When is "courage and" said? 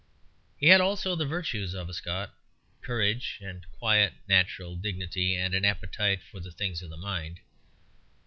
2.81-3.63